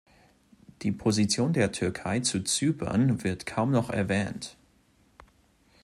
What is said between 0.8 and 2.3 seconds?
Die Position der Türkei